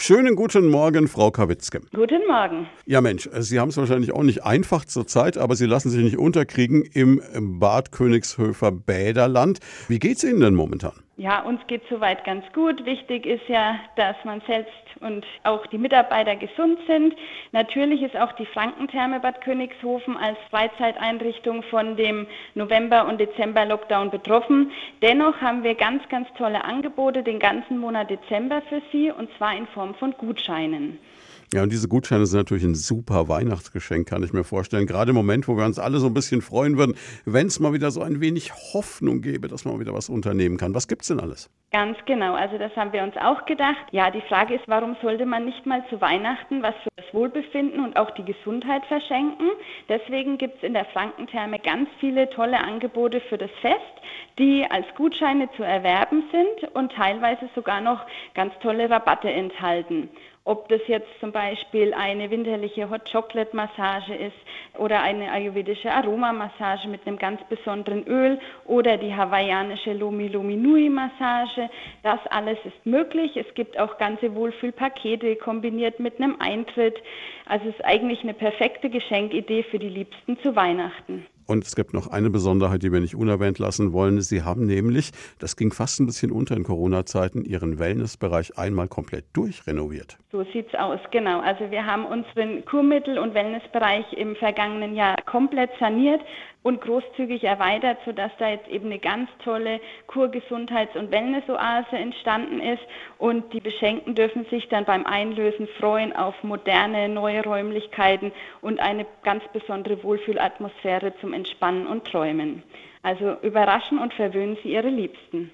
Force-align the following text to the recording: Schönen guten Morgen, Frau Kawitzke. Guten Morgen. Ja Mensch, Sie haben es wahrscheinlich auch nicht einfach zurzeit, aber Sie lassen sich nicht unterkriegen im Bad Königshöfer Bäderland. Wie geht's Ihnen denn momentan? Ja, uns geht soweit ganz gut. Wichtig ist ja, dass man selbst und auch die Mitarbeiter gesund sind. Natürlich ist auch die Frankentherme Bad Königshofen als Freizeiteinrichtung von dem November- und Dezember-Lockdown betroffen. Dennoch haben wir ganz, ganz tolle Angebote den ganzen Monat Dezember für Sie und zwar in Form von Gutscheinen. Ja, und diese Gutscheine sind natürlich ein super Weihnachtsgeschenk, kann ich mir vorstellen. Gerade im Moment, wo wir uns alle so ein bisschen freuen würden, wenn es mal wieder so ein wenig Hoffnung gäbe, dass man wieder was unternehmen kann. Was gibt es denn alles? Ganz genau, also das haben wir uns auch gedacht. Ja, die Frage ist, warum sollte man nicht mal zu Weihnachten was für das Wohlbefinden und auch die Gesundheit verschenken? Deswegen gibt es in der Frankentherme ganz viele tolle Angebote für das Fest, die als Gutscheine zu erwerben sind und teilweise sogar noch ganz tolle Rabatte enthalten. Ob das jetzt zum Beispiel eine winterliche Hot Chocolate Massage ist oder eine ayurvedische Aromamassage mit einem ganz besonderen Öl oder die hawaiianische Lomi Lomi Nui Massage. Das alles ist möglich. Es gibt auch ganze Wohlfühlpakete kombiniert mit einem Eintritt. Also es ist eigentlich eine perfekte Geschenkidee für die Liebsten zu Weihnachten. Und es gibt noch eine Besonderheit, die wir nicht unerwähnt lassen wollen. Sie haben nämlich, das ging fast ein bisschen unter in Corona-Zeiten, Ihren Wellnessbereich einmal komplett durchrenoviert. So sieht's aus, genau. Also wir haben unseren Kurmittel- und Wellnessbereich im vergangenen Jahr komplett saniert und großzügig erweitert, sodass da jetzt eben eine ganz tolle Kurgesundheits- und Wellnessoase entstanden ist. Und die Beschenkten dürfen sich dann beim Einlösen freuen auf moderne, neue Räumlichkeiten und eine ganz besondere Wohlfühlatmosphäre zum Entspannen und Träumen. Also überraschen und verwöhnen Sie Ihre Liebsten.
Schönen 0.00 0.36
guten 0.36 0.68
Morgen, 0.68 1.08
Frau 1.08 1.32
Kawitzke. 1.32 1.80
Guten 1.92 2.24
Morgen. 2.28 2.68
Ja 2.86 3.00
Mensch, 3.00 3.28
Sie 3.40 3.58
haben 3.58 3.70
es 3.70 3.76
wahrscheinlich 3.76 4.12
auch 4.12 4.22
nicht 4.22 4.44
einfach 4.44 4.84
zurzeit, 4.84 5.36
aber 5.36 5.56
Sie 5.56 5.66
lassen 5.66 5.90
sich 5.90 6.04
nicht 6.04 6.16
unterkriegen 6.16 6.82
im 6.82 7.20
Bad 7.58 7.90
Königshöfer 7.90 8.70
Bäderland. 8.70 9.58
Wie 9.88 9.98
geht's 9.98 10.22
Ihnen 10.22 10.40
denn 10.40 10.54
momentan? 10.54 10.92
Ja, 11.20 11.40
uns 11.40 11.60
geht 11.66 11.82
soweit 11.90 12.24
ganz 12.24 12.44
gut. 12.52 12.86
Wichtig 12.86 13.26
ist 13.26 13.42
ja, 13.48 13.80
dass 13.96 14.14
man 14.24 14.40
selbst 14.46 14.70
und 15.00 15.26
auch 15.42 15.66
die 15.66 15.76
Mitarbeiter 15.76 16.36
gesund 16.36 16.78
sind. 16.86 17.12
Natürlich 17.50 18.02
ist 18.02 18.14
auch 18.14 18.30
die 18.34 18.46
Frankentherme 18.46 19.18
Bad 19.18 19.40
Königshofen 19.40 20.16
als 20.16 20.38
Freizeiteinrichtung 20.48 21.64
von 21.64 21.96
dem 21.96 22.28
November- 22.54 23.08
und 23.08 23.20
Dezember-Lockdown 23.20 24.12
betroffen. 24.12 24.70
Dennoch 25.02 25.40
haben 25.40 25.64
wir 25.64 25.74
ganz, 25.74 26.08
ganz 26.08 26.28
tolle 26.38 26.64
Angebote 26.64 27.24
den 27.24 27.40
ganzen 27.40 27.78
Monat 27.78 28.10
Dezember 28.10 28.62
für 28.68 28.80
Sie 28.92 29.10
und 29.10 29.28
zwar 29.38 29.56
in 29.56 29.66
Form 29.66 29.96
von 29.96 30.12
Gutscheinen. 30.12 31.00
Ja, 31.54 31.62
und 31.62 31.72
diese 31.72 31.88
Gutscheine 31.88 32.26
sind 32.26 32.40
natürlich 32.40 32.64
ein 32.64 32.74
super 32.74 33.28
Weihnachtsgeschenk, 33.28 34.06
kann 34.06 34.22
ich 34.22 34.34
mir 34.34 34.44
vorstellen. 34.44 34.86
Gerade 34.86 35.10
im 35.10 35.16
Moment, 35.16 35.48
wo 35.48 35.56
wir 35.56 35.64
uns 35.64 35.78
alle 35.78 35.98
so 35.98 36.06
ein 36.06 36.12
bisschen 36.12 36.42
freuen 36.42 36.76
würden, 36.76 36.94
wenn 37.24 37.46
es 37.46 37.58
mal 37.58 37.72
wieder 37.72 37.90
so 37.90 38.02
ein 38.02 38.20
wenig 38.20 38.52
Hoffnung 38.74 39.22
gäbe, 39.22 39.48
dass 39.48 39.64
man 39.64 39.80
wieder 39.80 39.94
was 39.94 40.10
unternehmen 40.10 40.58
kann. 40.58 40.74
Was 40.74 40.88
gibt 40.88 41.02
es 41.02 41.07
denn 41.10 41.20
alles? 41.20 41.50
Ganz 41.70 41.98
genau, 42.06 42.32
also 42.32 42.56
das 42.56 42.74
haben 42.76 42.94
wir 42.94 43.02
uns 43.02 43.14
auch 43.18 43.44
gedacht. 43.44 43.84
Ja, 43.90 44.10
die 44.10 44.22
Frage 44.22 44.54
ist, 44.54 44.66
warum 44.68 44.96
sollte 45.02 45.26
man 45.26 45.44
nicht 45.44 45.66
mal 45.66 45.84
zu 45.90 46.00
Weihnachten 46.00 46.62
was 46.62 46.74
für 46.82 46.88
das 46.96 47.12
Wohlbefinden 47.12 47.84
und 47.84 47.98
auch 47.98 48.10
die 48.12 48.24
Gesundheit 48.24 48.86
verschenken? 48.86 49.50
Deswegen 49.86 50.38
gibt 50.38 50.56
es 50.56 50.62
in 50.62 50.72
der 50.72 50.86
Frankentherme 50.86 51.58
ganz 51.58 51.90
viele 52.00 52.30
tolle 52.30 52.58
Angebote 52.58 53.20
für 53.20 53.36
das 53.36 53.50
Fest, 53.60 53.82
die 54.38 54.64
als 54.70 54.86
Gutscheine 54.96 55.50
zu 55.58 55.62
erwerben 55.62 56.22
sind 56.32 56.74
und 56.74 56.92
teilweise 56.92 57.50
sogar 57.54 57.82
noch 57.82 58.00
ganz 58.32 58.54
tolle 58.60 58.88
Rabatte 58.88 59.30
enthalten. 59.30 60.08
Ob 60.48 60.66
das 60.70 60.80
jetzt 60.86 61.10
zum 61.20 61.30
Beispiel 61.30 61.92
eine 61.92 62.30
winterliche 62.30 62.88
Hot 62.88 63.12
Chocolate 63.12 63.54
Massage 63.54 64.14
ist 64.14 64.78
oder 64.78 65.02
eine 65.02 65.30
ayurvedische 65.30 65.92
Aromamassage 65.92 66.88
mit 66.88 67.06
einem 67.06 67.18
ganz 67.18 67.38
besonderen 67.50 68.06
Öl 68.06 68.38
oder 68.64 68.96
die 68.96 69.14
hawaiianische 69.14 69.92
Lomi 69.92 70.28
Lomi 70.28 70.56
Nui 70.56 70.88
Massage. 70.88 71.68
Das 72.02 72.20
alles 72.30 72.56
ist 72.64 72.86
möglich. 72.86 73.36
Es 73.36 73.52
gibt 73.56 73.78
auch 73.78 73.98
ganze 73.98 74.34
Wohlfühlpakete 74.34 75.36
kombiniert 75.36 76.00
mit 76.00 76.18
einem 76.18 76.40
Eintritt. 76.40 76.96
Also 77.44 77.68
es 77.68 77.74
ist 77.74 77.84
eigentlich 77.84 78.22
eine 78.22 78.32
perfekte 78.32 78.88
Geschenkidee 78.88 79.64
für 79.64 79.78
die 79.78 79.90
Liebsten 79.90 80.38
zu 80.38 80.56
Weihnachten. 80.56 81.26
Und 81.48 81.64
es 81.64 81.74
gibt 81.74 81.94
noch 81.94 82.08
eine 82.08 82.28
Besonderheit, 82.28 82.82
die 82.82 82.92
wir 82.92 83.00
nicht 83.00 83.16
unerwähnt 83.16 83.58
lassen 83.58 83.94
wollen. 83.94 84.20
Sie 84.20 84.42
haben 84.42 84.66
nämlich, 84.66 85.12
das 85.38 85.56
ging 85.56 85.72
fast 85.72 85.98
ein 85.98 86.04
bisschen 86.04 86.30
unter 86.30 86.54
in 86.54 86.62
Corona-Zeiten, 86.62 87.42
Ihren 87.42 87.78
Wellnessbereich 87.78 88.58
einmal 88.58 88.86
komplett 88.86 89.24
durchrenoviert. 89.32 90.18
So 90.30 90.44
sieht's 90.52 90.74
aus, 90.74 91.00
genau. 91.10 91.40
Also 91.40 91.70
wir 91.70 91.86
haben 91.86 92.04
unseren 92.04 92.66
Kurmittel- 92.66 93.18
und 93.18 93.32
Wellnessbereich 93.32 94.12
im 94.12 94.36
vergangenen 94.36 94.94
Jahr 94.94 95.16
komplett 95.24 95.70
saniert 95.80 96.20
und 96.62 96.80
großzügig 96.80 97.44
erweitert, 97.44 97.98
sodass 98.04 98.32
da 98.38 98.50
jetzt 98.50 98.68
eben 98.68 98.86
eine 98.86 98.98
ganz 98.98 99.30
tolle 99.44 99.80
Kurgesundheits- 100.06 100.96
und 100.96 101.10
Wellnessoase 101.10 101.96
entstanden 101.96 102.60
ist. 102.60 102.82
Und 103.18 103.52
die 103.52 103.60
Beschenkten 103.60 104.14
dürfen 104.14 104.44
sich 104.46 104.68
dann 104.68 104.84
beim 104.84 105.06
Einlösen 105.06 105.68
freuen 105.78 106.14
auf 106.14 106.42
moderne, 106.42 107.08
neue 107.08 107.42
Räumlichkeiten 107.42 108.32
und 108.60 108.80
eine 108.80 109.06
ganz 109.22 109.42
besondere 109.52 110.02
Wohlfühlatmosphäre 110.02 111.14
zum 111.20 111.32
Entspannen 111.32 111.86
und 111.86 112.04
Träumen. 112.06 112.62
Also 113.02 113.36
überraschen 113.42 113.98
und 113.98 114.12
verwöhnen 114.12 114.58
Sie 114.62 114.72
Ihre 114.72 114.90
Liebsten. 114.90 115.52